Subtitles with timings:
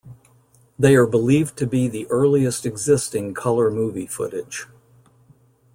[0.79, 4.65] They are believed to be the earliest existing color movie footage.